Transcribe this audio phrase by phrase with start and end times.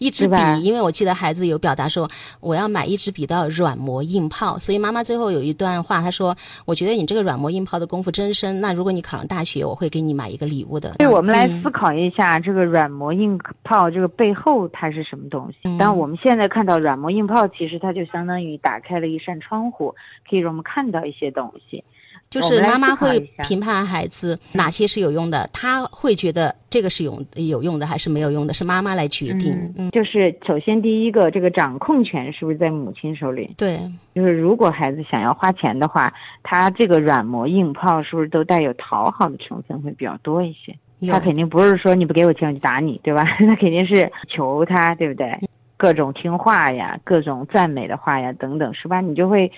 [0.00, 2.08] 一支笔，因为我记得孩子有表达说
[2.40, 6.34] 我要买一支笔到软磨硬泡，所以妈妈最后有一段话，她说
[6.64, 15.68] ：“我觉得你这个软磨硬泡的功夫真深，那如果你考上大学，我会给你买一个礼物的。”对，我们来嗯思考一下这个软磨硬泡这个背后它是什么东西。
[15.68, 19.94] 嗯但我们现在看到软磨硬泡，其实它就相当于打开了一扇窗户，
[20.26, 21.84] 可以让我们看到一些东西。
[22.30, 29.52] 就是妈妈会评判孩子哪些是有用的，他会觉得这个是有有用的还是没有用的，是妈妈来决定。
[29.76, 33.52] 嗯，就是首先第一个，这个掌控权是不是在母亲手里？
[33.56, 33.80] 对，
[34.14, 36.14] 就是如果孩子想要花钱的话，
[36.44, 40.72] 他这个软磨硬泡是不是都带有讨好的成分会比较多一些？
[41.10, 43.24] 他肯定不是说你不给我钱我就打你，对吧？
[43.40, 45.36] 那肯定是求他，对不对？
[45.80, 49.00] 各种听话呀，各种赞美的话呀，等等，是吧？
[49.00, 49.50] 你就会，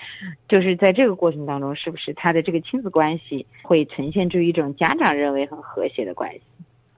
[0.47, 6.41] 就是在这个过程当中，是不是他的这个亲子关系会呈现出一种家长认为很和谐的关系？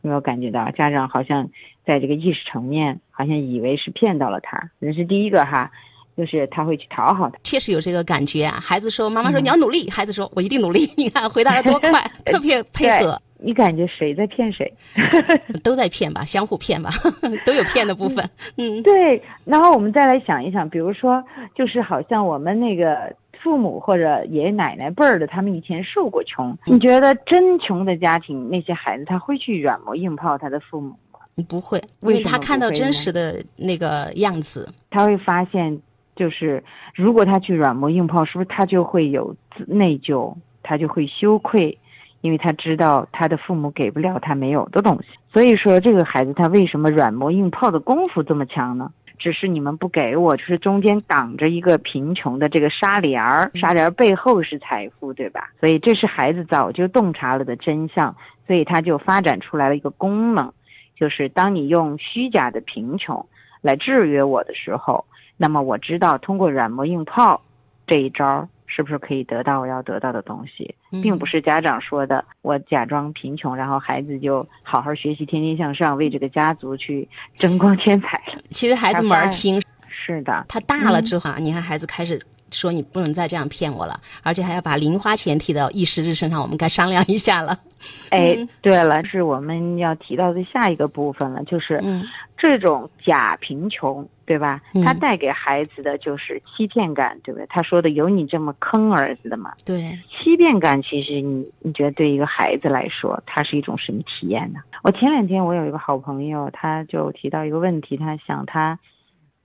[0.04, 1.50] 有没有感觉到家长好像
[1.88, 4.70] 在这个意识层面，好像以为是骗到了他？
[4.80, 5.72] 这是第一个哈，
[6.16, 7.40] 就是他会去讨好他。
[7.42, 8.60] 确实有这个感觉啊。
[8.64, 9.90] 孩子说：“妈妈嗯说你要努力。
[9.90, 14.74] 孩子说：“我一定努力。”你看回答的多快， 特别配合，你感觉谁在骗谁？
[15.64, 16.90] 都在骗吧，相互骗吧，
[17.46, 18.28] 都有骗的部分。
[18.58, 31.20] 嗯，对，然后我们再来想一想，比如说，就是好像我们那个父母或者爷爷奶奶辈儿的，他们以前受过穷，你觉得真穷的家庭那些孩子，他会去软磨硬泡他的父母吗？
[31.48, 34.68] 不会，因为他看到真实的那个样子。
[34.90, 35.80] 他会发现，
[36.16, 36.64] 就是
[36.96, 39.36] 如果他去软磨硬泡，是不是他就会有
[39.68, 41.78] 内疚，他就会羞愧，
[42.26, 45.10] 因为他知道他的父母给不了他没有的东西。
[45.32, 48.92] 所以说，这个孩子他为什么软磨硬泡的功夫这么强呢？
[49.20, 55.52] 只是你们不给我，就是中间挡着一个贫穷的这个纱帘儿，纱帘儿背后是财富，对吧？
[55.60, 58.16] 所以这是孩子早就洞察了的真相，
[58.48, 60.52] 所以他就发展出来了一个功能，
[60.98, 63.24] 就是当你用虚假的贫穷
[63.62, 65.06] 来制约我的时候，
[65.38, 67.40] 那么我知道通过软磨硬泡
[67.86, 71.02] 这一招儿是不是可以得到我要得到的东西，嗯。
[71.02, 78.42] 并不是家长说的我假装贫穷，然后孩子就好好学习，天天向上，为这个家族去争光添彩了。
[78.50, 87.58] 其实孩子门儿清，是的，他大了之后啊，你看孩子开始说你不能再这样骗我了，而且还要把零花钱提到议事日身上，我们该商量一下了。
[88.10, 92.04] 哎嗯，对了，是我们要提到的下一个部分了，就是嗯。
[92.38, 94.94] 这种假贫穷，对吧他？
[94.94, 97.46] 带给孩子的就是欺骗感，对不对？
[97.48, 99.54] 他说的有你这么坑儿子的吗？
[99.66, 104.60] 对，欺骗感，其实你你觉得对一个孩子来说，它是一种什么体验呢？
[104.84, 108.80] 我前两天我有一个好朋友，他就提到一个问题，他想他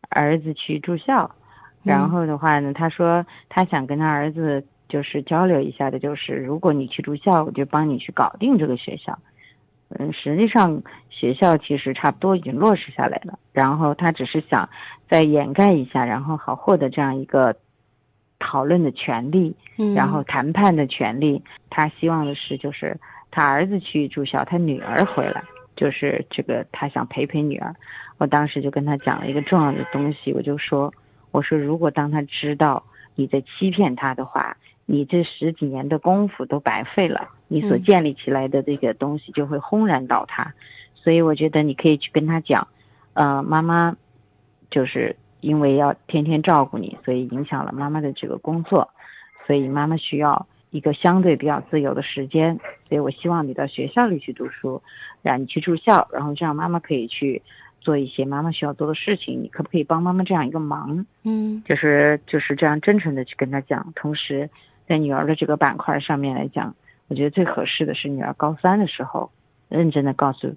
[0.08, 1.30] 儿子去住校，
[1.82, 9.18] 然后的话呢，他说他想跟他儿子就是交流一下的，就是如果你去住校，我就帮你去搞定这个学校。
[9.98, 14.68] 嗯，实际上学校其实差不多已经落实下来了，然后他只是想
[15.08, 17.56] 再掩盖一下，然后好获得这样一个
[18.38, 19.54] 讨论的权利。
[19.78, 22.94] 嗯然后谈判的权利，他希望的是就是
[23.30, 25.42] 他儿子去住校，他女儿回来，
[25.74, 27.74] 就是这个他想陪陪女儿。
[28.18, 30.92] 我当时就跟他讲了一个重要的东西，我就说，
[31.30, 32.82] 我说如果当他知道
[33.14, 34.54] 你在欺骗他的话，
[34.92, 40.52] 你这十几年的功夫都白费了，你所嗯建立起来的这个东西就会轰然倒塌。
[40.96, 42.66] 所以我觉得你可以去跟他讲，
[43.12, 43.96] 呃，妈妈
[44.68, 48.90] 就是因为要天天照顾你，所以影响了妈妈的这个工作。
[49.46, 52.58] 所以妈妈需要一个相对比较自由的时间，
[52.88, 54.82] 所以我希望你到学校里去读书，
[55.22, 57.40] 让你去住校，然后这样妈妈可以去
[57.80, 61.06] 做一些妈妈需要做的事情，你可不可以帮妈妈这样一个忙？
[61.24, 64.48] 嗯就是就是这样真诚的去跟他讲，同时
[64.90, 66.74] 在女儿的这个板块上面来讲，
[67.06, 69.30] 我觉得最合适的是女儿高三的时候，
[69.68, 70.56] 认真的告诉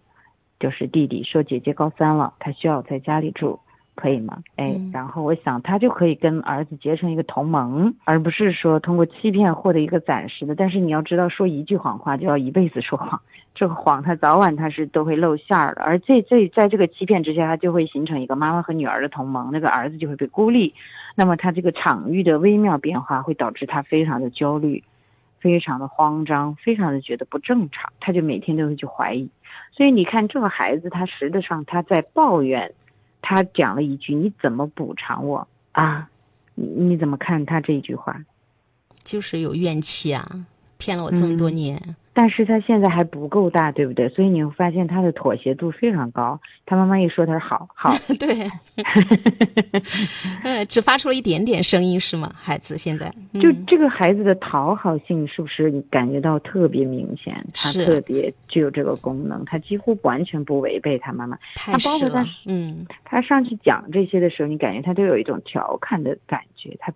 [0.60, 3.60] 就是弟弟说姐姐高三了，她需要在家里住。
[3.96, 4.40] 可以吗？
[4.56, 10.56] 哎嗯，然后我想他就可以跟儿子结成一个同盟，而不是说通过欺骗获得一个暂时的。
[10.56, 13.22] 但是你要知道，说一句谎话就要一辈子说谎，
[13.54, 15.84] 这个谎他早晚他是都会露馅儿的。
[15.84, 20.74] 而这这在这个欺骗之下，他就会形成一个妈妈和女儿的同盟，那个儿子就会被孤立。
[21.16, 24.84] 那么他这个场域的微妙变化会导致他非常的焦虑，
[25.40, 29.30] 非常的慌张，非常的觉得不正常，他就每天都会去怀疑。
[29.72, 32.74] 所以你看，这个孩子他实质上他在抱怨。
[33.24, 36.08] 他讲了一句：“你怎么补偿我啊？”
[36.56, 38.24] 你你怎么看他这一句话？
[39.04, 40.24] 就是有怨气啊，
[40.78, 44.08] 骗了我这么多嗯年，但是他现在还不够大，对不对？
[44.10, 46.40] 所以你会发现他的妥协度非常高。
[46.64, 48.48] 他妈妈一说，他说好好， 对，
[50.44, 52.32] 嗯，只发出了一点点声音是吗？
[52.36, 53.12] 孩子现在
[53.42, 57.34] 就这个孩子的讨好性是不是你感觉到特别明显？
[57.54, 61.36] 他特别具有这个功能，他几乎完全不违背他妈妈。
[61.56, 66.78] 他包括他，嗯，他上去讲这些的时候，你感觉他都有一种调侃的感觉。
[66.80, 66.94] 他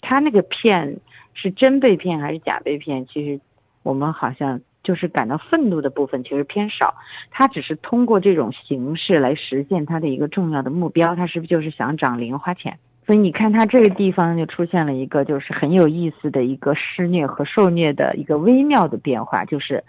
[0.00, 0.98] 他那个骗
[1.34, 3.06] 是真被骗还是假被骗？
[3.06, 3.40] 其实。
[3.86, 6.92] 我们好像就是感到愤怒的部分其实偏少，
[7.30, 12.76] 他只是通过这种形式来实现他的一个重要的目标，他是不是就是想涨零花钱？
[13.06, 19.84] 所以你看他这个地方就出现了一个就是很有意思的一个施虐和受虐的一个微妙的变化，就是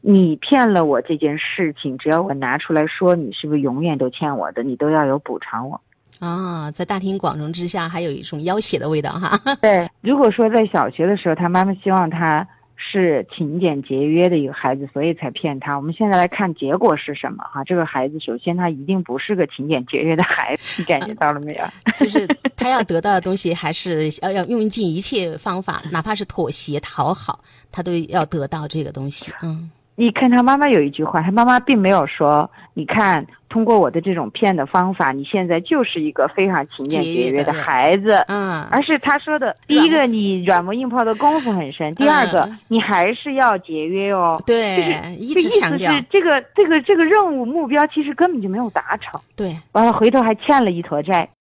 [0.00, 5.78] 你骗了我这件事情，只要我拿出来说，你是不是永远都欠我的，你都要有补偿我？
[6.20, 9.38] 啊，在大庭广众之下，还有一种要挟的味道哈。
[9.60, 12.48] 对，如果说在小学的时候，他妈妈希望他。
[12.84, 15.76] 是勤俭节约的一个孩子，所以才骗他。
[15.76, 17.44] 我们现在来看结果是什么？
[17.44, 21.64] 哈，这个孩子首先他一定不是个勤俭节约的孩子，你感觉到了没有？
[21.96, 22.26] 就是
[22.56, 29.32] 他要得到的东西，还是要要用尽一切方法，哪怕是妥协讨好，他都要得到这个东西。
[29.42, 33.26] 嗯，你看他妈妈有一句话，他妈妈并没有说，你看。
[33.52, 44.42] 通过我的这种骗的方法，你现在就是一个非常勤俭 节约的孩子，嗯，而是他说的第一个，你软磨硬泡的功夫很深；第二个，你还是要节约哦。
[44.46, 49.20] 对，就是一直强调这个这个这个任务目标其实根本就没有达成。
[49.36, 51.28] 对，完了回头还欠了一坨债。